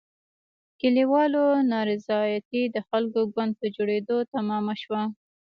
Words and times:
کلیوالو 0.79 1.45
نارضایتي 1.71 2.61
د 2.75 2.77
خلکو 2.89 3.21
ګوند 3.33 3.51
په 3.59 3.65
جوړېدو 3.75 4.17
تمامه 4.33 4.73
شوه. 4.81 5.01